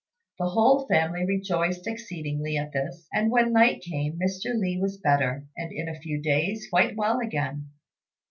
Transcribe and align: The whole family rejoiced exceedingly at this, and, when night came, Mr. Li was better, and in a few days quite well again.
The 0.39 0.49
whole 0.49 0.87
family 0.87 1.27
rejoiced 1.27 1.85
exceedingly 1.85 2.57
at 2.57 2.71
this, 2.73 3.07
and, 3.13 3.29
when 3.29 3.53
night 3.53 3.83
came, 3.83 4.17
Mr. 4.17 4.57
Li 4.59 4.79
was 4.81 4.97
better, 4.97 5.45
and 5.55 5.71
in 5.71 5.87
a 5.87 5.99
few 5.99 6.19
days 6.19 6.65
quite 6.71 6.95
well 6.95 7.19
again. 7.19 7.69